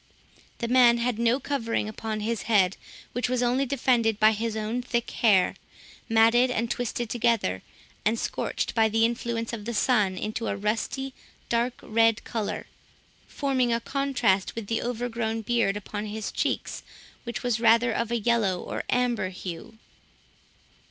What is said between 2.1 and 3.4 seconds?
his head, which